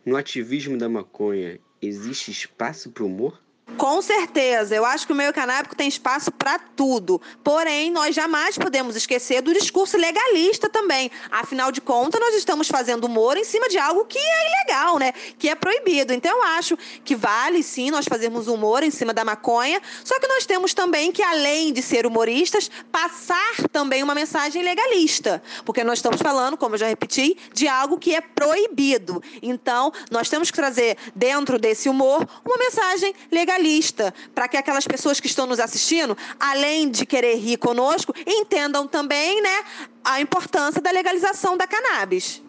No 0.04 0.16
ativismo 0.16 0.76
da 0.76 0.88
maconha, 0.88 1.58
existe 1.80 2.30
espaço 2.30 2.90
para 2.90 3.04
humor? 3.04 3.40
Com 3.76 4.02
certeza, 4.02 4.74
eu 4.74 4.84
acho 4.84 5.06
que 5.06 5.12
o 5.12 5.16
meio 5.16 5.32
canábico 5.32 5.74
tem 5.74 5.88
espaço 5.88 6.30
para 6.30 6.58
tudo. 6.58 7.20
Porém, 7.42 7.90
nós 7.90 8.14
jamais 8.14 8.56
podemos 8.56 8.94
esquecer 8.96 9.40
do 9.40 9.52
discurso 9.52 9.96
legalista 9.96 10.68
também. 10.68 11.10
Afinal 11.30 11.72
de 11.72 11.80
contas, 11.80 12.20
nós 12.20 12.34
estamos 12.34 12.68
fazendo 12.68 13.04
humor 13.04 13.36
em 13.36 13.44
cima 13.44 13.68
de 13.68 13.78
algo 13.78 14.04
que 14.04 14.18
é 14.18 14.46
ilegal, 14.46 14.98
né? 14.98 15.12
Que 15.38 15.48
é 15.48 15.54
proibido. 15.54 16.12
Então, 16.12 16.30
eu 16.30 16.42
acho 16.42 16.76
que 17.04 17.16
vale 17.16 17.62
sim 17.62 17.90
nós 17.90 18.04
fazermos 18.04 18.46
humor 18.46 18.82
em 18.82 18.90
cima 18.90 19.12
da 19.12 19.24
maconha. 19.24 19.80
Só 20.04 20.18
que 20.20 20.26
nós 20.26 20.44
temos 20.46 20.74
também 20.74 21.10
que, 21.10 21.22
além 21.22 21.72
de 21.72 21.82
ser 21.82 22.06
humoristas, 22.06 22.70
passar 22.90 23.68
também 23.72 24.02
uma 24.02 24.14
mensagem 24.14 24.62
legalista. 24.62 25.42
Porque 25.64 25.82
nós 25.82 25.98
estamos 25.98 26.20
falando, 26.20 26.56
como 26.56 26.74
eu 26.74 26.78
já 26.78 26.86
repeti, 26.86 27.36
de 27.52 27.66
algo 27.66 27.98
que 27.98 28.14
é 28.14 28.20
proibido. 28.20 29.22
Então, 29.42 29.92
nós 30.10 30.28
temos 30.28 30.50
que 30.50 30.56
trazer 30.56 30.96
dentro 31.14 31.58
desse 31.58 31.88
humor 31.88 32.26
uma 32.44 32.58
mensagem 32.58 33.14
legalista 33.30 33.61
realista, 33.62 34.12
para 34.34 34.48
que 34.48 34.56
aquelas 34.56 34.86
pessoas 34.86 35.20
que 35.20 35.28
estão 35.28 35.46
nos 35.46 35.60
assistindo, 35.60 36.16
além 36.38 36.90
de 36.90 37.06
querer 37.06 37.36
rir 37.36 37.56
conosco, 37.56 38.12
entendam 38.26 38.86
também 38.86 39.40
né, 39.40 39.64
a 40.04 40.20
importância 40.20 40.82
da 40.82 40.90
legalização 40.90 41.56
da 41.56 41.66
cannabis. 41.66 42.42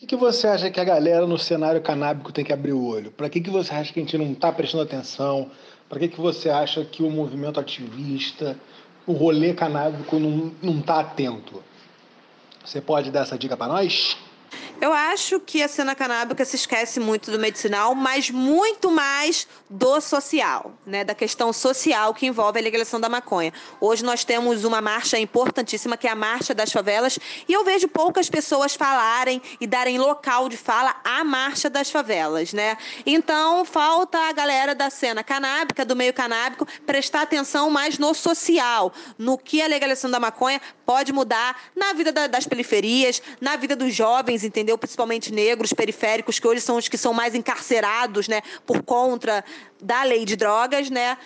O 0.00 0.06
que, 0.06 0.16
você 0.16 0.46
acha 0.48 0.70
que 0.70 0.80
a 0.80 0.84
galera 0.84 1.26
no 1.26 1.38
cenário 1.38 1.80
canábico 1.80 2.32
tem 2.32 2.44
que 2.44 2.52
abrir 2.52 2.72
o 2.72 2.84
olho? 2.84 3.10
Para 3.10 3.28
que, 3.28 3.40
que 3.40 3.50
você 3.50 3.72
acha 3.72 3.92
que 3.92 4.00
a 4.00 4.02
gente 4.02 4.18
não 4.18 4.32
está 4.32 4.50
prestando 4.50 4.82
atenção? 4.82 5.50
Para 5.88 6.00
que, 6.00 6.08
que 6.08 6.20
você 6.20 6.48
acha 6.50 6.84
que 6.84 7.02
o 7.02 7.10
movimento 7.10 7.60
ativista, 7.60 8.58
o 9.06 9.12
rolê 9.12 9.54
canábico 9.54 10.18
não 10.18 10.80
está 10.80 11.00
atento? 11.00 11.62
Você 12.64 12.80
pode 12.80 13.10
dar 13.10 13.20
essa 13.20 13.38
dica 13.38 13.56
para 13.56 13.72
nós? 13.72 14.16
Eu 14.80 14.92
acho 14.92 15.38
que 15.38 15.62
a 15.62 15.68
cena 15.68 15.94
canábica 15.94 16.44
se 16.44 16.56
esquece 16.56 16.98
muito 16.98 17.30
do 17.30 17.38
medicinal, 17.38 17.94
mas 17.94 18.30
muito 18.30 18.90
mais 18.90 19.46
do 19.70 20.00
social, 20.00 20.72
né? 20.84 21.04
Da 21.04 21.14
questão 21.14 21.52
social 21.52 22.12
que 22.12 22.26
envolve 22.26 22.58
a 22.58 22.62
legalização 22.62 23.00
da 23.00 23.08
maconha. 23.08 23.52
Hoje 23.80 24.04
nós 24.04 24.24
temos 24.24 24.64
uma 24.64 24.80
marcha 24.80 25.18
importantíssima 25.18 25.96
que 25.96 26.06
é 26.06 26.10
a 26.10 26.16
Marcha 26.16 26.54
das 26.54 26.72
Favelas, 26.72 27.18
e 27.48 27.52
eu 27.52 27.64
vejo 27.64 27.86
poucas 27.88 28.28
pessoas 28.28 28.74
falarem 28.74 29.40
e 29.60 29.66
darem 29.66 29.98
local 29.98 30.48
de 30.48 30.56
fala 30.56 30.96
à 31.04 31.22
Marcha 31.22 31.70
das 31.70 31.90
Favelas, 31.90 32.52
né? 32.52 32.76
Então 33.06 33.64
falta 33.64 34.18
a 34.28 34.32
galera 34.32 34.74
da 34.74 34.90
cena 34.90 35.22
canábica, 35.22 35.84
do 35.84 35.94
meio 35.94 36.12
canábico, 36.12 36.66
prestar 36.86 37.22
atenção 37.22 37.70
mais 37.70 37.98
no 37.98 38.14
social, 38.14 38.92
no 39.16 39.38
que 39.38 39.62
a 39.62 39.66
legalização 39.66 40.10
da 40.10 40.18
maconha 40.18 40.60
pode 40.92 41.10
mudar 41.10 41.58
na 41.74 41.94
vida 41.94 42.12
das 42.28 42.46
periferias, 42.46 43.22
na 43.40 43.56
vida 43.56 43.74
dos 43.74 43.94
jovens, 43.94 44.44
entendeu? 44.44 44.76
Principalmente 44.76 45.32
negros, 45.32 45.72
periféricos, 45.72 46.38
que 46.38 46.46
hoje 46.46 46.60
são 46.60 46.76
os 46.76 46.86
que 46.86 46.98
são 46.98 47.14
mais 47.14 47.34
encarcerados, 47.34 48.28
né? 48.28 48.42
Por 48.66 48.82
conta 48.82 49.42
da 49.80 50.02
lei 50.02 50.26
de 50.26 50.36
drogas, 50.36 50.90
né? 50.90 51.16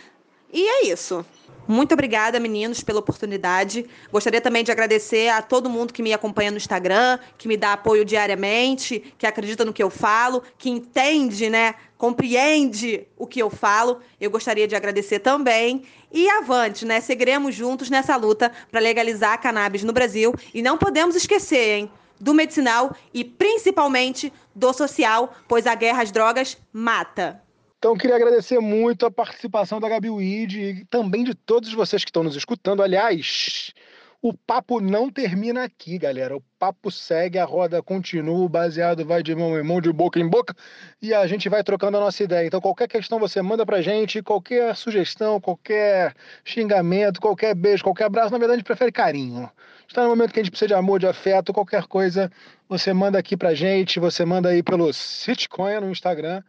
E 0.52 0.64
é 0.64 0.86
isso. 0.86 1.26
Muito 1.68 1.92
obrigada, 1.92 2.38
meninos, 2.38 2.82
pela 2.82 3.00
oportunidade. 3.00 3.86
Gostaria 4.12 4.40
também 4.40 4.62
de 4.62 4.70
agradecer 4.70 5.28
a 5.28 5.42
todo 5.42 5.68
mundo 5.68 5.92
que 5.92 6.02
me 6.02 6.12
acompanha 6.12 6.50
no 6.50 6.56
Instagram, 6.56 7.18
que 7.36 7.48
me 7.48 7.56
dá 7.56 7.72
apoio 7.72 8.04
diariamente, 8.04 9.14
que 9.18 9.26
acredita 9.26 9.64
no 9.64 9.72
que 9.72 9.82
eu 9.82 9.90
falo, 9.90 10.42
que 10.56 10.70
entende, 10.70 11.50
né? 11.50 11.74
Compreende 11.98 13.06
o 13.16 13.26
que 13.26 13.40
eu 13.40 13.50
falo. 13.50 14.00
Eu 14.20 14.30
gostaria 14.30 14.68
de 14.68 14.76
agradecer 14.76 15.18
também. 15.18 15.82
E 16.12 16.28
avante, 16.30 16.84
né? 16.84 17.00
Seguiremos 17.00 17.54
juntos 17.54 17.90
nessa 17.90 18.14
luta 18.16 18.52
para 18.70 18.80
legalizar 18.80 19.32
a 19.32 19.38
cannabis 19.38 19.82
no 19.82 19.92
Brasil. 19.92 20.32
E 20.54 20.62
não 20.62 20.78
podemos 20.78 21.16
esquecer, 21.16 21.78
hein? 21.78 21.90
do 22.18 22.32
medicinal 22.32 22.96
e 23.12 23.22
principalmente 23.24 24.32
do 24.54 24.72
social, 24.72 25.34
pois 25.46 25.66
a 25.66 25.74
guerra 25.74 26.02
às 26.02 26.10
drogas 26.10 26.56
mata. 26.72 27.42
Então, 27.86 27.96
queria 27.96 28.16
agradecer 28.16 28.58
muito 28.58 29.06
a 29.06 29.10
participação 29.12 29.78
da 29.78 29.88
Gabi 29.88 30.10
Weed 30.10 30.54
e 30.56 30.84
também 30.86 31.22
de 31.22 31.36
todos 31.36 31.72
vocês 31.72 32.02
que 32.02 32.10
estão 32.10 32.24
nos 32.24 32.34
escutando. 32.34 32.82
Aliás, 32.82 33.72
o 34.20 34.34
papo 34.36 34.80
não 34.80 35.08
termina 35.08 35.62
aqui, 35.62 35.96
galera. 35.96 36.36
O 36.36 36.42
papo 36.58 36.90
segue, 36.90 37.38
a 37.38 37.44
roda 37.44 37.80
continua, 37.80 38.44
o 38.44 38.48
baseado 38.48 39.04
vai 39.06 39.22
de 39.22 39.36
mão 39.36 39.56
em 39.56 39.62
mão, 39.62 39.80
de 39.80 39.92
boca 39.92 40.18
em 40.18 40.28
boca, 40.28 40.52
e 41.00 41.14
a 41.14 41.28
gente 41.28 41.48
vai 41.48 41.62
trocando 41.62 41.96
a 41.96 42.00
nossa 42.00 42.24
ideia. 42.24 42.44
Então, 42.44 42.60
qualquer 42.60 42.88
questão 42.88 43.20
você 43.20 43.40
manda 43.40 43.64
pra 43.64 43.80
gente, 43.80 44.20
qualquer 44.20 44.74
sugestão, 44.74 45.40
qualquer 45.40 46.12
xingamento, 46.44 47.20
qualquer 47.20 47.54
beijo, 47.54 47.84
qualquer 47.84 48.06
abraço, 48.06 48.32
na 48.32 48.38
verdade, 48.38 48.56
a 48.56 48.58
gente 48.58 48.66
prefere 48.66 48.90
carinho. 48.90 49.48
Está 49.86 50.02
no 50.02 50.08
momento 50.08 50.32
que 50.32 50.40
a 50.40 50.42
gente 50.42 50.50
precisa 50.50 50.66
de 50.66 50.74
amor, 50.74 50.98
de 50.98 51.06
afeto, 51.06 51.52
qualquer 51.52 51.84
coisa, 51.84 52.32
você 52.68 52.92
manda 52.92 53.16
aqui 53.16 53.36
pra 53.36 53.54
gente, 53.54 54.00
você 54.00 54.24
manda 54.24 54.48
aí 54.48 54.60
pelo 54.60 54.92
Sitcoin 54.92 55.78
no 55.78 55.92
Instagram 55.92 56.42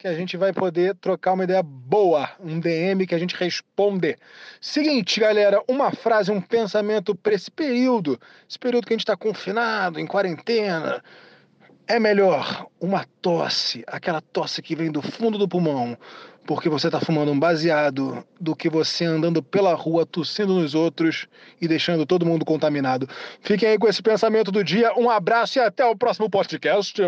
que 0.00 0.08
a 0.08 0.14
gente 0.14 0.34
vai 0.34 0.50
poder 0.50 0.94
trocar 0.94 1.34
uma 1.34 1.44
ideia 1.44 1.62
boa, 1.62 2.30
um 2.40 2.58
DM 2.58 3.06
que 3.06 3.14
a 3.14 3.18
gente 3.18 3.36
responde. 3.36 4.16
Seguinte, 4.58 5.20
galera, 5.20 5.62
uma 5.68 5.92
frase, 5.92 6.32
um 6.32 6.40
pensamento 6.40 7.14
para 7.14 7.34
esse 7.34 7.50
período, 7.50 8.18
esse 8.48 8.58
período 8.58 8.86
que 8.86 8.94
a 8.94 8.96
gente 8.96 9.02
está 9.02 9.14
confinado, 9.14 10.00
em 10.00 10.06
quarentena. 10.06 11.04
É 11.86 11.98
melhor 11.98 12.66
uma 12.80 13.04
tosse, 13.20 13.84
aquela 13.86 14.22
tosse 14.22 14.62
que 14.62 14.74
vem 14.74 14.90
do 14.90 15.02
fundo 15.02 15.36
do 15.36 15.46
pulmão, 15.46 15.98
porque 16.46 16.70
você 16.70 16.86
está 16.86 16.98
fumando 16.98 17.30
um 17.30 17.38
baseado, 17.38 18.24
do 18.40 18.56
que 18.56 18.70
você 18.70 19.04
andando 19.04 19.42
pela 19.42 19.74
rua 19.74 20.06
tossindo 20.06 20.54
nos 20.54 20.74
outros 20.74 21.26
e 21.60 21.68
deixando 21.68 22.06
todo 22.06 22.24
mundo 22.24 22.46
contaminado. 22.46 23.06
Fiquem 23.42 23.68
aí 23.68 23.78
com 23.78 23.86
esse 23.86 24.00
pensamento 24.00 24.50
do 24.50 24.64
dia. 24.64 24.94
Um 24.96 25.10
abraço 25.10 25.58
e 25.58 25.60
até 25.60 25.84
o 25.84 25.94
próximo 25.94 26.30
podcast. 26.30 27.02